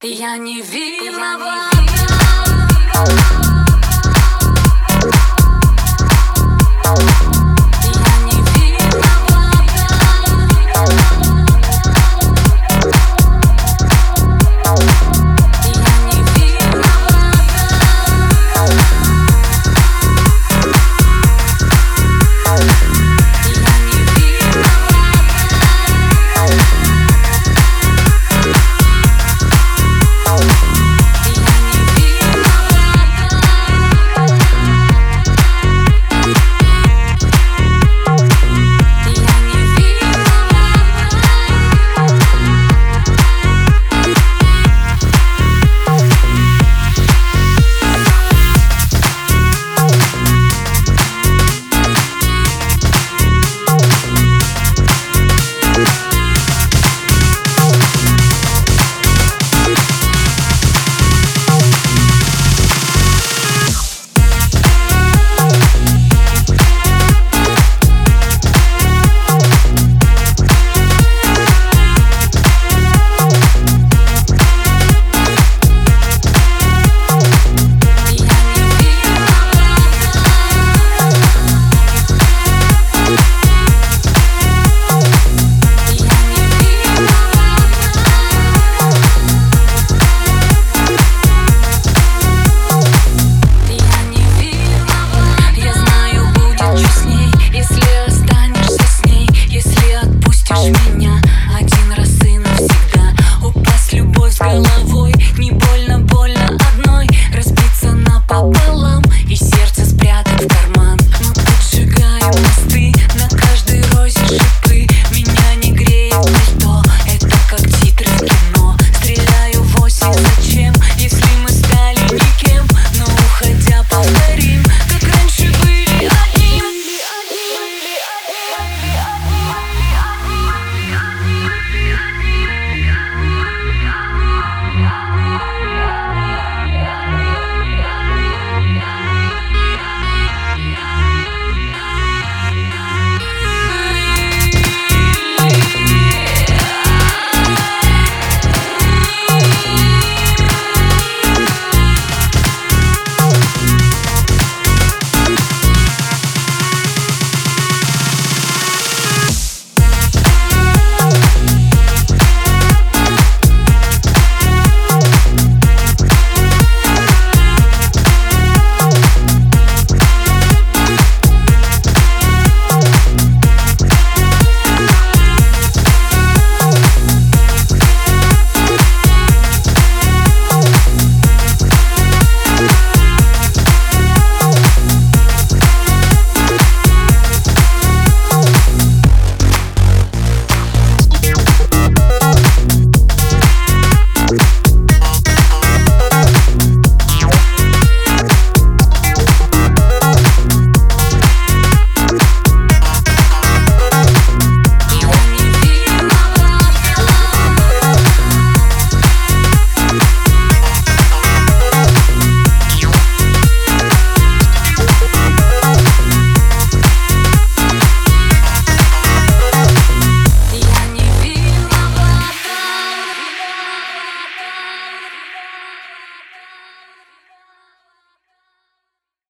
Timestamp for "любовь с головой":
103.92-105.14